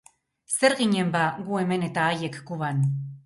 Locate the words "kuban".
2.51-2.83